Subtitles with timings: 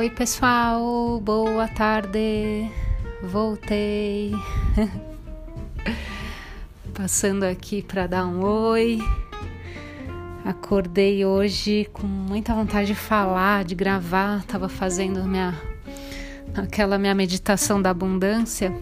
[0.00, 2.70] Oi, pessoal, boa tarde.
[3.22, 4.32] Voltei.
[6.96, 8.98] Passando aqui para dar um oi.
[10.42, 14.42] Acordei hoje com muita vontade de falar, de gravar.
[14.44, 15.54] Tava fazendo minha
[16.56, 18.74] aquela minha meditação da abundância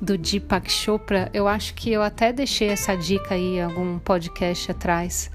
[0.00, 1.30] do Deepak Chopra.
[1.34, 5.32] Eu acho que eu até deixei essa dica aí em algum podcast atrás.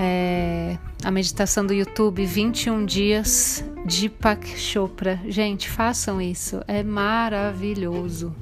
[0.00, 5.20] É, a meditação do YouTube 21 dias Deepak Chopra.
[5.26, 8.34] Gente, façam isso, é maravilhoso.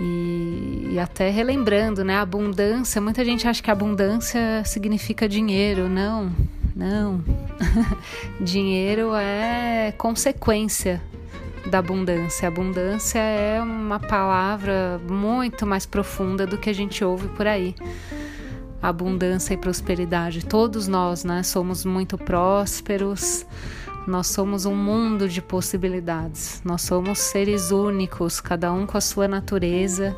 [0.00, 2.16] E, e, até relembrando, né?
[2.16, 5.88] Abundância, muita gente acha que abundância significa dinheiro.
[5.88, 6.30] Não,
[6.76, 7.24] não.
[8.40, 11.00] dinheiro é consequência
[11.66, 12.48] da abundância.
[12.48, 17.74] Abundância é uma palavra muito mais profunda do que a gente ouve por aí
[18.82, 20.44] abundância e prosperidade.
[20.44, 23.46] Todos nós, né, somos muito prósperos.
[24.06, 26.60] Nós somos um mundo de possibilidades.
[26.64, 30.16] Nós somos seres únicos, cada um com a sua natureza.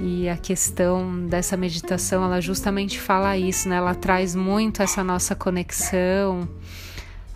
[0.00, 3.76] E a questão dessa meditação, ela justamente fala isso, né?
[3.76, 6.48] Ela traz muito essa nossa conexão,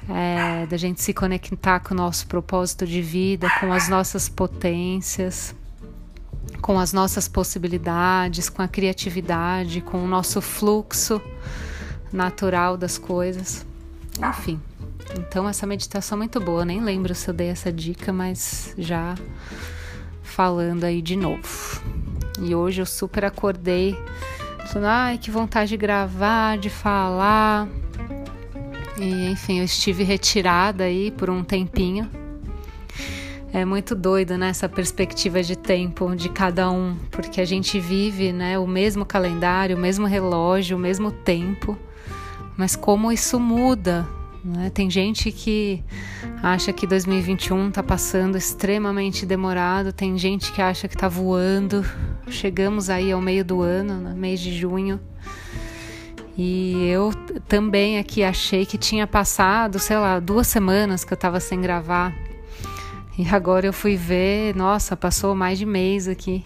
[0.09, 5.55] é, da gente se conectar com o nosso propósito de vida, com as nossas potências
[6.65, 11.21] com as nossas possibilidades, com a criatividade, com o nosso fluxo
[12.11, 13.67] natural das coisas.
[14.31, 14.59] Enfim.
[15.19, 19.15] Então essa meditação é muito boa, nem lembro se eu dei essa dica, mas já
[20.23, 21.83] falando aí de novo.
[22.41, 23.95] E hoje eu super acordei,
[24.69, 27.69] falando, ai, que vontade de gravar, de falar.
[28.99, 32.24] E enfim, eu estive retirada aí por um tempinho
[33.55, 38.33] é muito doido né, essa perspectiva de tempo de cada um, porque a gente vive
[38.33, 41.79] né, o mesmo calendário, o mesmo relógio, o mesmo tempo,
[42.57, 44.05] mas como isso muda.
[44.45, 44.71] Né?
[44.71, 45.85] Tem gente que
[46.43, 51.87] acha que 2021 está passando extremamente demorado, tem gente que acha que está voando.
[52.27, 54.99] Chegamos aí ao meio do ano, no mês de junho.
[56.37, 57.13] E eu
[57.47, 62.13] também aqui achei que tinha passado, sei lá, duas semanas que eu estava sem gravar.
[63.17, 66.45] E agora eu fui ver, nossa, passou mais de mês aqui.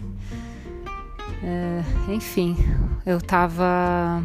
[1.43, 2.55] É, enfim,
[3.05, 4.21] eu tava,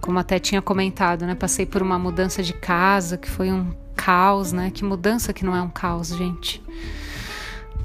[0.00, 1.34] como até tinha comentado, né?
[1.34, 4.70] Passei por uma mudança de casa que foi um caos, né?
[4.70, 6.62] Que mudança que não é um caos, gente.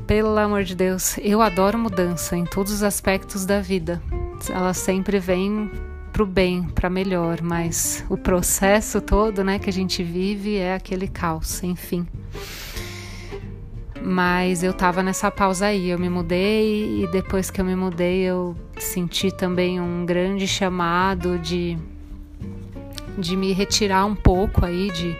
[0.05, 4.01] Pelo amor de Deus, eu adoro mudança em todos os aspectos da vida.
[4.49, 5.71] Ela sempre vem
[6.11, 11.07] pro bem, para melhor, mas o processo todo, né, que a gente vive é aquele
[11.07, 12.05] caos, enfim.
[14.03, 15.89] Mas eu tava nessa pausa aí.
[15.89, 21.37] Eu me mudei e depois que eu me mudei, eu senti também um grande chamado
[21.37, 21.77] de,
[23.17, 25.15] de me retirar um pouco aí de,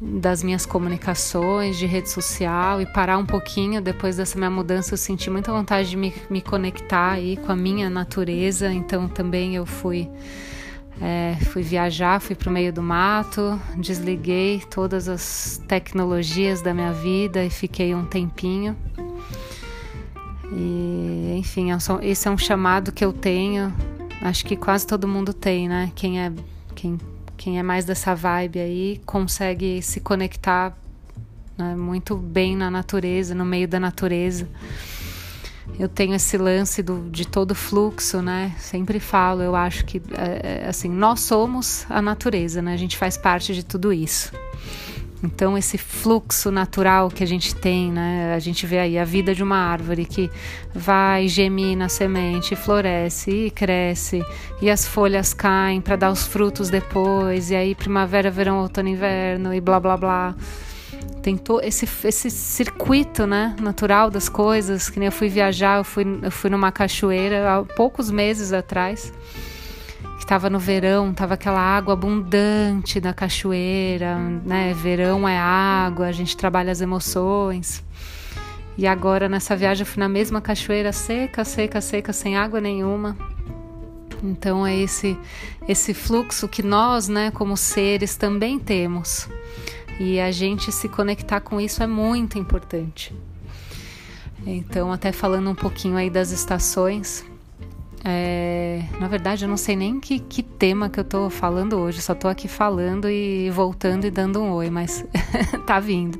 [0.00, 3.80] das minhas comunicações, de rede social e parar um pouquinho.
[3.80, 7.56] Depois dessa minha mudança, eu senti muita vontade de me, me conectar aí com a
[7.56, 8.70] minha natureza.
[8.70, 10.08] Então também eu fui
[11.00, 16.92] é, fui viajar, fui para o meio do mato, desliguei todas as tecnologias da minha
[16.92, 18.76] vida e fiquei um tempinho.
[20.52, 23.72] E, enfim, é esse é um chamado que eu tenho.
[24.20, 25.90] Acho que quase todo mundo tem, né?
[25.94, 26.30] Quem é,
[26.74, 26.98] quem,
[27.36, 30.76] quem é mais dessa vibe aí consegue se conectar
[31.56, 34.46] né, muito bem na natureza, no meio da natureza
[35.80, 38.54] eu tenho esse lance do, de todo fluxo, né?
[38.58, 42.74] Sempre falo, eu acho que é, é, assim nós somos a natureza, né?
[42.74, 44.30] A gente faz parte de tudo isso.
[45.22, 48.34] Então esse fluxo natural que a gente tem, né?
[48.34, 50.30] A gente vê aí a vida de uma árvore que
[50.74, 54.22] vai, gemina a semente, floresce e cresce,
[54.60, 59.54] e as folhas caem para dar os frutos depois, e aí primavera, verão, outono, inverno
[59.54, 60.34] e blá blá blá
[61.20, 66.04] tentou esse, esse circuito né, natural das coisas, que nem eu fui viajar, eu fui,
[66.22, 69.12] eu fui numa cachoeira há poucos meses atrás,
[70.16, 74.72] que estava no verão, estava aquela água abundante da cachoeira, né?
[74.74, 77.84] Verão é água, a gente trabalha as emoções.
[78.76, 83.16] E agora nessa viagem eu fui na mesma cachoeira seca, seca, seca, sem água nenhuma.
[84.22, 85.16] Então é esse
[85.68, 89.28] esse fluxo que nós, né, como seres também temos.
[90.00, 93.14] E a gente se conectar com isso é muito importante.
[94.46, 97.22] Então, até falando um pouquinho aí das estações,
[98.02, 102.00] é, na verdade, eu não sei nem que, que tema que eu tô falando hoje,
[102.00, 105.04] só tô aqui falando e voltando e dando um oi, mas
[105.66, 106.18] tá vindo.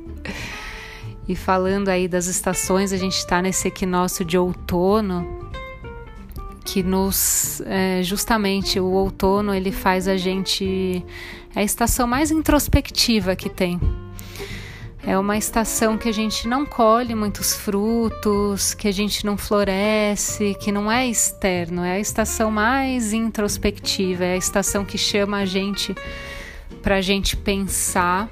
[1.27, 5.50] E falando aí das estações, a gente está nesse equinócio de outono,
[6.63, 11.03] que nos é, justamente o outono ele faz a gente
[11.55, 13.79] é a estação mais introspectiva que tem.
[15.03, 20.55] É uma estação que a gente não colhe muitos frutos, que a gente não floresce,
[20.59, 25.45] que não é externo, é a estação mais introspectiva, é a estação que chama a
[25.45, 25.95] gente
[26.83, 28.29] para a gente pensar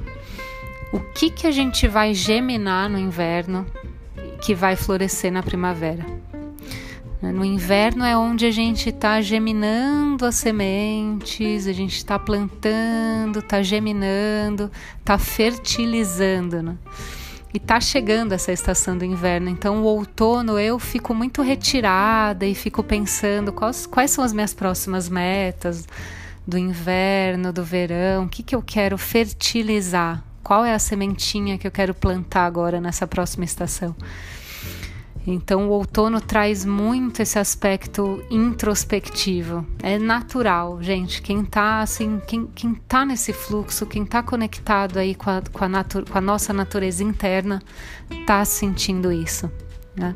[0.94, 3.66] o que que a gente vai geminar no inverno
[4.42, 6.19] que vai florescer na primavera.
[7.22, 7.32] Né?
[7.32, 13.62] No inverno é onde a gente está geminando as sementes, a gente está plantando, está
[13.62, 16.64] geminando, está fertilizando.
[16.64, 16.78] Né?
[17.54, 22.54] E está chegando essa estação do inverno, então o outono eu fico muito retirada e
[22.54, 25.88] fico pensando quais, quais são as minhas próximas metas
[26.46, 31.66] do inverno, do verão, o que, que eu quero fertilizar, qual é a sementinha que
[31.66, 33.96] eu quero plantar agora nessa próxima estação.
[35.28, 39.66] Então o outono traz muito esse aspecto introspectivo.
[39.84, 41.22] É natural, gente.
[41.22, 45.64] Quem tá assim, quem, quem tá nesse fluxo, quem tá conectado aí com a, com
[45.64, 47.62] a, natu com a nossa natureza interna,
[48.26, 49.52] tá sentindo isso,
[49.96, 50.16] né?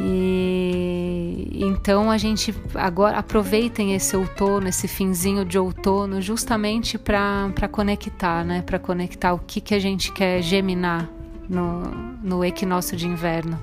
[0.00, 8.44] E então a gente agora aproveitem esse outono, esse finzinho de outono, justamente para conectar,
[8.44, 8.62] né?
[8.62, 11.08] Para conectar o que, que a gente quer geminar
[11.48, 11.82] no,
[12.22, 13.58] no equinócio de inverno?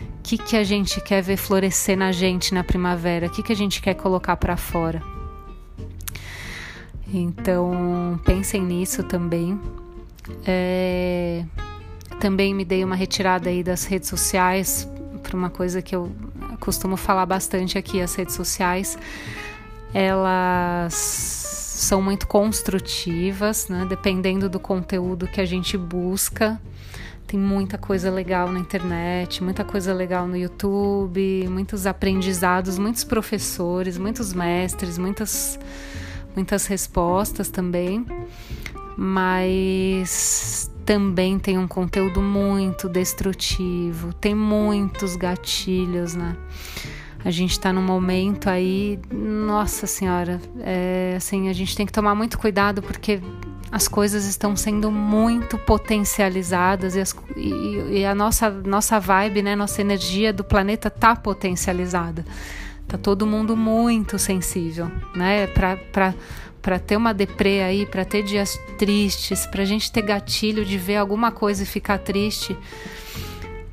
[0.00, 3.26] O que, que a gente quer ver florescer na gente na primavera?
[3.26, 5.02] O que, que a gente quer colocar para fora?
[7.12, 9.60] Então, pensem nisso também.
[10.46, 11.44] É,
[12.18, 14.88] também me dei uma retirada aí das redes sociais
[15.22, 16.10] para uma coisa que eu
[16.58, 18.98] costumo falar bastante aqui, as redes sociais.
[19.92, 23.86] Elas são muito construtivas, né?
[23.88, 26.60] Dependendo do conteúdo que a gente busca.
[27.34, 33.98] Tem muita coisa legal na internet, muita coisa legal no YouTube, muitos aprendizados, muitos professores,
[33.98, 35.58] muitos mestres, muitas,
[36.36, 38.06] muitas respostas também.
[38.96, 46.36] Mas também tem um conteúdo muito destrutivo, tem muitos gatilhos, né?
[47.24, 52.14] A gente está num momento aí, nossa senhora, é, assim, a gente tem que tomar
[52.14, 53.20] muito cuidado porque
[53.74, 59.56] as coisas estão sendo muito potencializadas e, as, e, e, a nossa, nossa vibe, né,
[59.56, 62.24] nossa energia do planeta tá potencializada.
[62.86, 65.48] Tá todo mundo muito sensível, né?
[65.48, 70.78] Para ter uma deprê aí, para ter dias tristes, para a gente ter gatilho de
[70.78, 72.56] ver alguma coisa e ficar triste,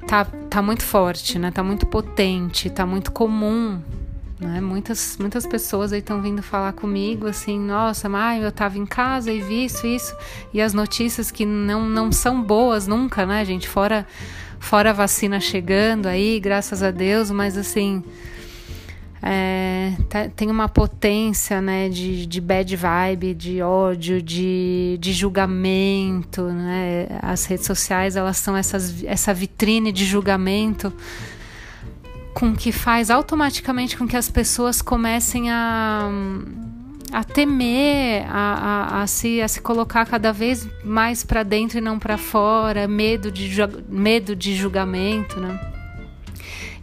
[0.08, 1.52] tá, tá muito forte, né?
[1.52, 3.80] Tá muito potente, tá muito comum
[4.42, 4.60] né?
[4.60, 9.32] Muitas, muitas pessoas aí estão vindo falar comigo assim, nossa, mas eu estava em casa
[9.32, 10.16] e vi isso, isso,
[10.52, 13.68] e as notícias que não, não são boas nunca, né, gente?
[13.68, 14.06] Fora,
[14.60, 18.04] fora a vacina chegando aí, graças a Deus, mas assim.
[19.24, 26.42] É, tá, tem uma potência né, de, de bad vibe, de ódio, de, de julgamento.
[26.46, 27.06] Né?
[27.22, 30.92] As redes sociais elas são essas, essa vitrine de julgamento
[32.42, 36.10] com que faz automaticamente com que as pessoas comecem a,
[37.14, 41.82] a temer, a, a, a se, a se colocar cada vez mais para dentro e
[41.82, 43.48] não para fora, medo de,
[43.88, 45.60] medo de julgamento, né?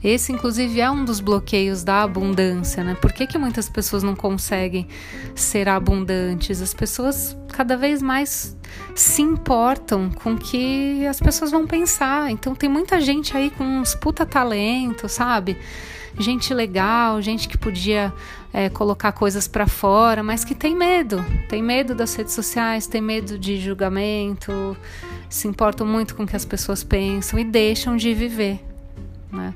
[0.02, 2.94] Esse, inclusive, é um dos bloqueios da abundância, né?
[2.94, 4.86] Por que, que muitas pessoas não conseguem
[5.34, 6.62] ser abundantes?
[6.62, 8.56] As pessoas cada vez mais
[8.94, 12.30] se importam com o que as pessoas vão pensar.
[12.30, 15.56] Então, tem muita gente aí com uns puta talento, sabe?
[16.18, 18.12] Gente legal, gente que podia
[18.52, 21.24] é, colocar coisas para fora, mas que tem medo.
[21.48, 24.76] Tem medo das redes sociais, tem medo de julgamento,
[25.28, 28.60] se importam muito com o que as pessoas pensam e deixam de viver
[29.32, 29.54] né?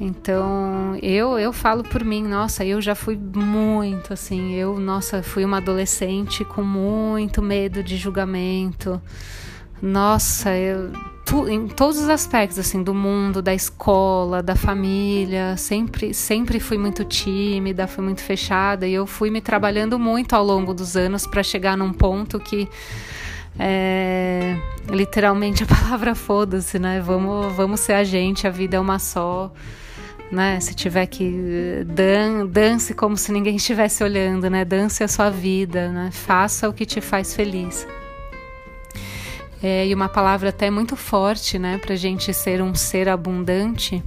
[0.00, 5.44] Então, eu eu falo por mim, nossa, eu já fui muito assim, eu, nossa, fui
[5.44, 9.00] uma adolescente com muito medo de julgamento.
[9.80, 10.92] Nossa, eu
[11.24, 16.78] tu, em todos os aspectos assim do mundo, da escola, da família, sempre sempre fui
[16.78, 21.26] muito tímida, fui muito fechada e eu fui me trabalhando muito ao longo dos anos
[21.26, 22.68] para chegar num ponto que
[23.58, 24.56] é,
[24.90, 27.00] literalmente a palavra foda-se, né?
[27.00, 29.52] Vamos, vamos ser a gente, a vida é uma só.
[30.30, 30.58] Né?
[30.58, 34.64] Se tiver que dan dance como se ninguém estivesse olhando, né?
[34.64, 36.10] Dance a sua vida, né?
[36.10, 37.86] Faça o que te faz feliz.
[39.62, 41.78] É, e uma palavra até muito forte, né?
[41.78, 44.02] Para gente ser um ser abundante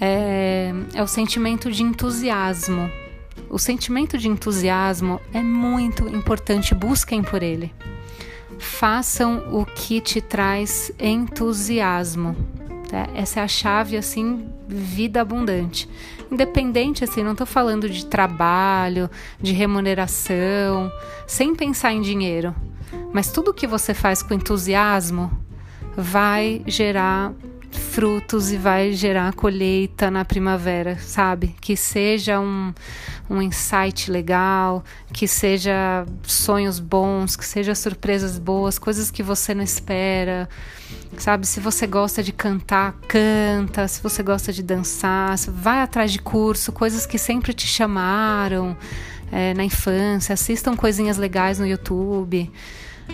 [0.00, 2.90] é, é o sentimento de entusiasmo.
[3.50, 6.74] O sentimento de entusiasmo é muito importante.
[6.74, 7.72] Busquem por ele
[8.62, 12.36] façam o que te traz entusiasmo.
[12.92, 13.08] Tá?
[13.14, 15.88] Essa é a chave assim vida abundante.
[16.30, 20.92] Independente, assim, não tô falando de trabalho, de remuneração,
[21.26, 22.54] sem pensar em dinheiro.
[23.10, 25.30] Mas tudo que você faz com entusiasmo
[25.96, 27.32] vai gerar
[27.78, 31.54] frutos e vai gerar colheita na primavera, sabe?
[31.60, 32.72] Que seja um,
[33.28, 39.62] um insight legal, que seja sonhos bons, que seja surpresas boas, coisas que você não
[39.62, 40.48] espera,
[41.18, 41.46] sabe?
[41.46, 43.86] Se você gosta de cantar, canta.
[43.88, 48.76] Se você gosta de dançar, vai atrás de curso, coisas que sempre te chamaram
[49.30, 50.34] é, na infância.
[50.34, 52.50] Assistam coisinhas legais no YouTube.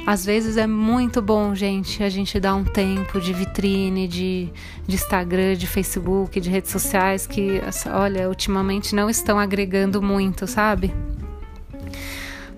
[0.06, 4.50] Às vezes é muito bom, gente, a gente dar um tempo de vitrine, de,
[4.86, 7.60] de Instagram, de Facebook, de redes sociais que,
[7.92, 10.94] olha, ultimamente não estão agregando muito, sabe?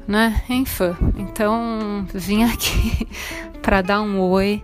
[0.07, 0.43] Né?
[0.49, 3.09] Enfim, então vim aqui
[3.61, 4.63] para dar um oi,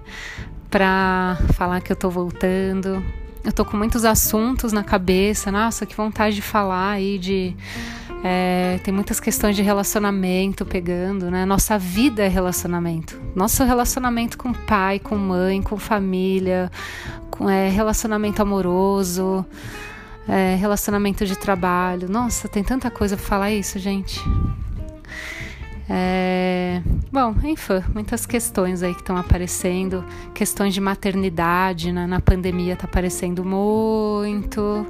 [0.71, 3.05] para falar que eu tô voltando.
[3.43, 7.57] Eu tô com muitos assuntos na cabeça, nossa, que vontade de falar aí de
[8.25, 11.45] é, tem muitas questões de relacionamento pegando, né?
[11.45, 13.21] Nossa vida é relacionamento.
[13.35, 16.71] Nosso relacionamento com pai, com mãe, com família,
[17.31, 19.45] com é, relacionamento amoroso,
[20.29, 22.09] é, relacionamento de trabalho.
[22.09, 24.21] Nossa, tem tanta coisa para falar isso, gente.
[25.89, 26.83] É,
[27.13, 30.05] bom, enfim, muitas questões aí que estão aparecendo,
[30.35, 32.07] questões de maternidade, né?
[32.07, 34.85] na pandemia está aparecendo muito.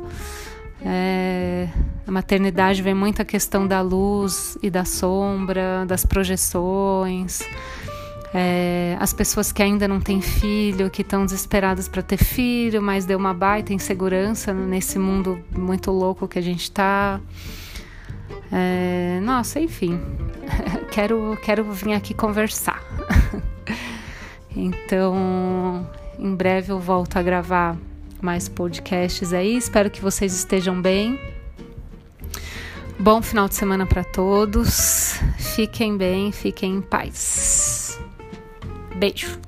[0.84, 1.68] É,
[2.06, 7.42] a maternidade vem muito a questão da luz e da sombra, das projeções.
[8.34, 13.06] É, as pessoas que ainda não têm filho, que estão desesperadas para ter filho, mas
[13.06, 17.20] deu uma baita insegurança nesse mundo muito louco que a gente está.
[18.52, 20.00] É, nossa, enfim,
[20.92, 22.82] quero, quero vir aqui conversar.
[24.54, 27.76] então, em breve eu volto a gravar
[28.22, 29.56] mais podcasts aí.
[29.56, 31.18] Espero que vocês estejam bem.
[32.98, 35.20] Bom final de semana para todos.
[35.38, 38.00] Fiquem bem, fiquem em paz.
[38.96, 39.38] Beijo.